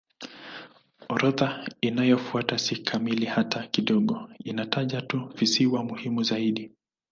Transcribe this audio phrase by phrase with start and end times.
[1.09, 6.71] Orodha inayofuata si kamili hata kidogo; inataja tu visiwa muhimu zaidi.